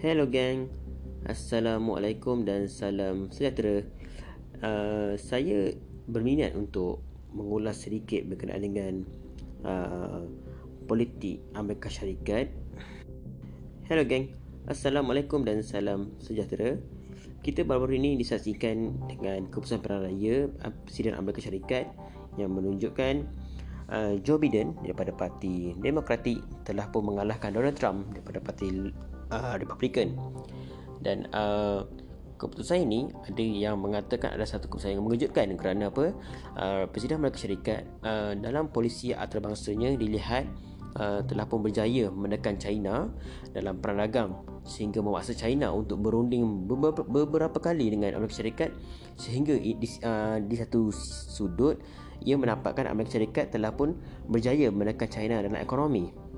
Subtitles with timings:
[0.00, 0.72] Hello gang.
[1.28, 3.84] Assalamualaikum dan salam sejahtera.
[4.64, 5.76] Uh, Saya
[6.08, 7.04] berminat untuk
[7.36, 8.94] mengulas sedikit berkenaan dengan
[9.60, 10.24] uh,
[10.88, 12.48] politik Amerika Syarikat.
[13.92, 14.32] Hello gang.
[14.72, 16.80] Assalamualaikum dan salam sejahtera.
[17.44, 21.92] Kita baru-baru ini disaksikan dengan keputusan pilihan raya uh, Presiden Amerika Syarikat
[22.40, 23.14] Yang menunjukkan
[23.92, 28.88] uh, Joe Biden daripada parti Demokratik telah pun mengalahkan Donald Trump daripada parti
[29.32, 30.14] uh, Republican
[31.00, 31.88] dan uh,
[32.40, 36.16] keputusan ini ada yang mengatakan ada satu keputusan yang mengejutkan kerana apa?
[36.56, 40.48] Uh, Presiden Amerika Syarikat uh, dalam polisi antarbangsanya dilihat
[40.96, 43.12] uh, telah pun berjaya menekan China
[43.52, 44.30] dalam perang dagang
[44.64, 48.70] sehingga memaksa China untuk berunding beberapa, beberapa kali dengan Amerika Syarikat
[49.20, 50.88] sehingga di, uh, di satu
[51.28, 51.76] sudut
[52.24, 56.29] ia menampakkan Amerika Syarikat telah pun berjaya menekan China dalam ekonomi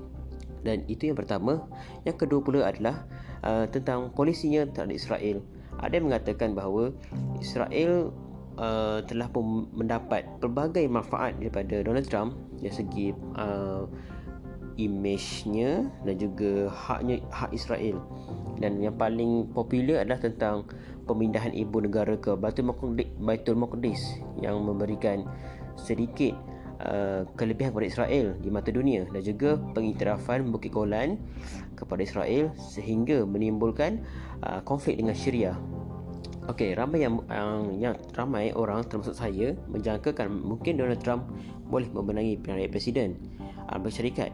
[0.63, 1.63] dan itu yang pertama.
[2.07, 3.03] Yang kedua pula adalah
[3.43, 5.37] uh, tentang polisinya terhadap Israel.
[5.83, 6.95] Ada yang mengatakan bahawa
[7.43, 8.15] Israel
[8.57, 13.85] uh, telah pun mendapat pelbagai manfaat daripada Donald Trump dari segi uh,
[14.79, 18.01] image-nya dan juga haknya hak Israel.
[18.57, 20.65] Dan yang paling popular adalah tentang
[21.03, 25.27] pemindahan ibu negara ke Baitul Maqdis Baitul Maqdis yang memberikan
[25.75, 26.31] sedikit
[26.83, 31.17] uh, kelebihan kepada Israel di mata dunia dan juga pengiktirafan Bukit Golan
[31.79, 34.03] kepada Israel sehingga menimbulkan
[34.43, 35.55] uh, konflik dengan Syria.
[36.43, 41.31] Okey, ramai yang, yang yang ramai orang termasuk saya menjangkakan mungkin Donald Trump
[41.71, 43.09] boleh membenangi pilihan raya presiden
[43.71, 44.31] Amerika Syarikat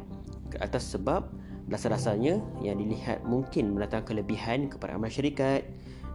[0.58, 1.30] atas sebab
[1.70, 5.62] dasar-dasarnya yang dilihat mungkin mendatangkan kelebihan kepada Amerika Syarikat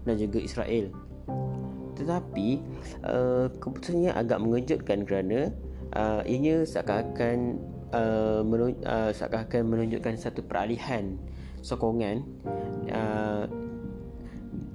[0.02, 0.90] dan juga Israel.
[1.94, 2.48] Tetapi
[3.06, 5.54] uh, keputusannya agak mengejutkan kerana
[5.94, 7.58] uh, ianya seakan-akan
[7.94, 11.16] uh, menun- uh, seakan-akan menunjukkan satu peralihan
[11.64, 12.26] sokongan
[12.92, 13.48] uh,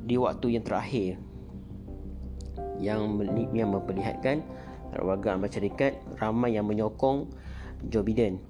[0.09, 1.21] di waktu yang terakhir
[2.79, 3.19] yang
[3.53, 4.41] yang memperlihatkan
[4.97, 7.29] warga Amerika Syarikat ramai yang menyokong
[7.91, 8.41] Joe Biden.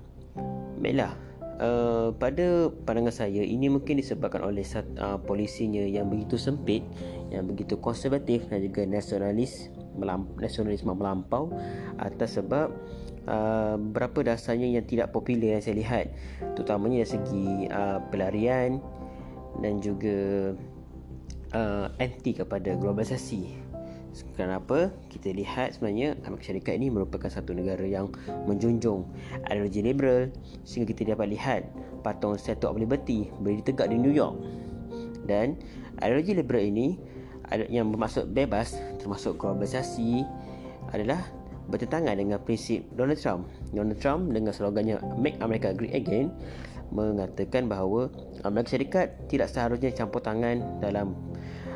[0.79, 1.11] Baiklah,
[1.59, 4.65] uh, pada pandangan saya ini mungkin disebabkan oleh
[4.97, 6.81] uh, polisinya yang begitu sempit,
[7.29, 11.51] yang begitu konservatif dan juga nasionalis melamp- nasionalisme melampau
[11.99, 12.71] atas sebab
[13.27, 16.05] uh, berapa dasarnya yang tidak popular yang saya lihat.
[16.55, 18.79] Terutamanya dari segi uh, pelarian
[19.59, 20.55] dan juga
[21.53, 23.68] uh, anti kepada globalisasi
[24.33, 24.89] Kenapa?
[25.11, 28.09] Kita lihat sebenarnya Amerika Syarikat ini merupakan satu negara yang
[28.49, 29.05] menjunjung
[29.45, 30.33] ideologi liberal
[30.65, 31.61] sehingga kita dapat lihat
[32.01, 34.35] patung Statue of Liberty berdiri tegak di New York.
[35.29, 35.59] Dan
[36.01, 36.97] ideologi liberal ini
[37.69, 40.25] yang bermaksud bebas termasuk globalisasi
[40.93, 41.21] adalah
[41.69, 43.45] bertentangan dengan prinsip Donald Trump.
[43.69, 46.33] Donald Trump dengan slogannya Make America Great Again
[46.89, 48.09] mengatakan bahawa
[48.41, 51.13] Amerika Syarikat tidak seharusnya campur tangan dalam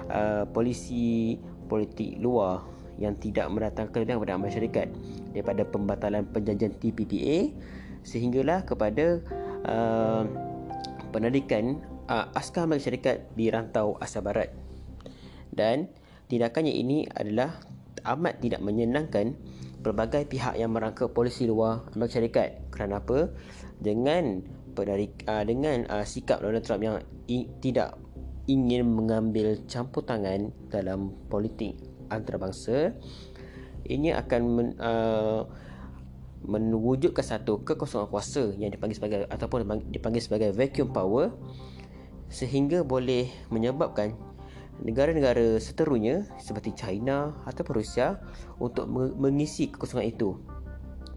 [0.10, 1.38] uh, polisi
[1.74, 2.62] politik luar
[3.02, 4.88] yang tidak mendatangkan kelebihan kepada Amerika Syarikat
[5.34, 7.50] daripada pembatalan perjanjian TPPA
[8.06, 9.18] sehinggalah kepada
[9.66, 10.22] uh,
[11.10, 14.54] penarikan uh, askar Amerika Syarikat di rantau Asia Barat.
[15.50, 15.90] Dan
[16.30, 17.58] tindakannya ini adalah
[18.14, 19.34] amat tidak menyenangkan
[19.82, 22.50] pelbagai pihak yang merangka polisi luar Amerika Syarikat.
[22.70, 23.34] Kerana apa?
[23.82, 24.46] Dengan
[24.78, 27.98] penarik uh, dengan uh, sikap Donald Trump yang i- tidak
[28.48, 31.80] ingin mengambil campur tangan dalam politik
[32.12, 32.92] antarabangsa
[33.88, 35.48] ini akan men, uh,
[36.44, 41.32] mewujudkan satu kekosongan kuasa yang dipanggil sebagai ataupun dipanggil sebagai vacuum power
[42.28, 44.16] sehingga boleh menyebabkan
[44.84, 48.20] negara-negara seterunya seperti China ataupun Rusia
[48.60, 50.36] untuk mengisi kekosongan itu.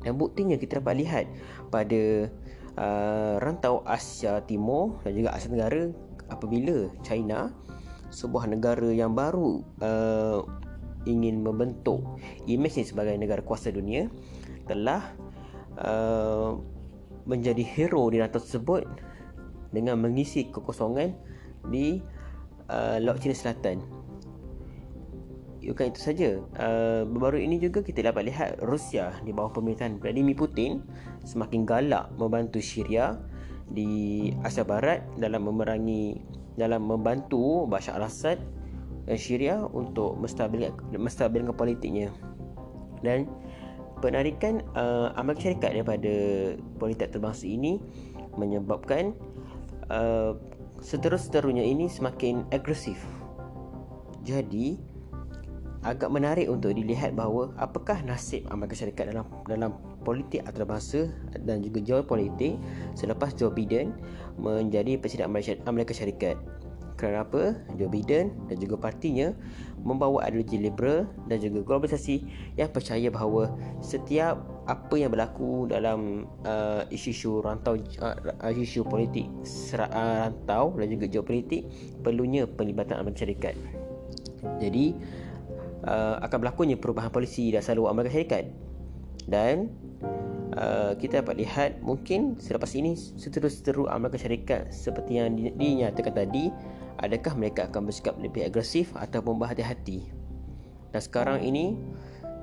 [0.05, 1.25] Dan buktinya kita dapat lihat
[1.73, 2.31] pada
[2.79, 5.91] uh, rantau Asia Timur dan juga Asia Tenggara
[6.31, 7.53] apabila China
[8.11, 10.41] sebuah negara yang baru uh,
[11.07, 12.03] ingin membentuk
[12.51, 14.11] imej sebagai negara kuasa dunia
[14.67, 15.15] telah
[15.79, 16.59] uh,
[17.27, 18.87] menjadi hero di rantau tersebut
[19.75, 21.15] dengan mengisi kekosongan
[21.71, 21.99] di
[22.71, 23.83] uh, Laut Cina Selatan.
[25.67, 26.31] Bukan itu saja.
[26.55, 30.87] Uh, baru ini juga kita dapat lihat Rusia di bawah pemerintahan Vladimir Putin
[31.27, 33.19] semakin galak membantu Syria
[33.71, 36.19] di Asia Barat dalam memerangi
[36.57, 38.41] dalam membantu Bashar al-Assad
[39.07, 42.11] dan Syria untuk menstabilkan menstabilkan politiknya.
[43.05, 43.29] Dan
[44.01, 46.15] penarikan uh, Amerika Syarikat daripada
[46.81, 47.79] politik terbangsa ini
[48.37, 49.13] menyebabkan
[49.93, 50.37] uh,
[50.81, 53.01] seterus-terunya ini semakin agresif.
[54.27, 54.96] Jadi
[55.87, 59.71] agak menarik untuk dilihat bahawa apakah nasib Amerika Syarikat dalam dalam
[60.03, 61.07] politik antarabangsa
[61.47, 62.59] dan juga geopolitik
[62.99, 63.95] selepas Joe Biden
[64.35, 66.35] menjadi presiden Amerika Syarikat.
[66.97, 69.29] kerana apa Joe Biden dan juga partinya
[69.85, 72.25] membawa ideologi liberal dan juga globalisasi
[72.57, 73.53] yang percaya bahawa
[73.85, 78.17] setiap apa yang berlaku dalam uh, isu-isu rantau uh,
[78.49, 81.69] isu politik serat, uh, rantau dan juga geopolitik
[82.01, 83.55] perlunya pelibatan Amerika Syarikat.
[84.57, 84.97] Jadi
[85.87, 88.45] uh, akan berlakunya perubahan polisi dan selalu Amerika Syarikat.
[89.27, 89.71] Dan
[90.55, 96.51] uh, kita dapat lihat mungkin selepas ini seterus-terus Amerika Syarikat seperti yang dinyatakan tadi
[97.01, 100.11] adakah mereka akan bersikap lebih agresif ataupun berhati-hati?
[100.95, 101.75] Dan sekarang ini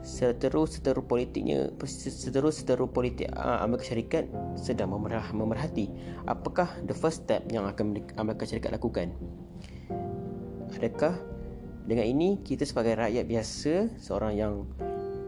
[0.03, 4.27] seterus-terus politiknya seterus-terus politik uh, Amerika Syarikat
[4.59, 5.87] sedang memerah, memerhati.
[6.27, 9.15] Apakah the first step yang akan Amerika Syarikat lakukan?
[10.75, 11.15] Adakah
[11.83, 14.53] dengan ini kita sebagai rakyat biasa seorang yang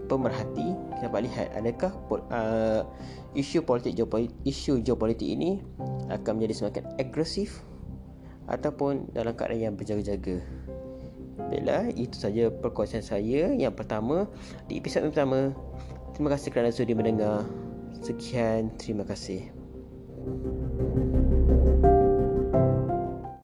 [0.05, 1.91] pemerhati kita dapat lihat adakah
[2.31, 2.81] uh,
[3.35, 5.59] isu politik geopolitik isu geopolitik ini
[6.07, 7.65] akan menjadi semakin agresif
[8.45, 10.37] ataupun dalam keadaan yang berjaga-jaga.
[11.49, 14.29] Baiklah, itu saja perkongsian saya yang pertama
[14.69, 15.51] di episod pertama.
[16.13, 17.43] Terima kasih kerana sudi mendengar.
[18.05, 19.49] Sekian, terima kasih.
[20.25, 20.54] thank you